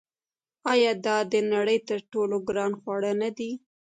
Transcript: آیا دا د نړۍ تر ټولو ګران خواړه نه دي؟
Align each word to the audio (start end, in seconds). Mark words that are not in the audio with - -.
آیا 0.71 0.91
دا 1.05 1.17
د 1.31 1.33
نړۍ 1.53 1.77
تر 1.89 1.99
ټولو 2.11 2.35
ګران 2.47 2.71
خواړه 2.79 3.11
نه 3.21 3.29
دي؟ 3.37 3.51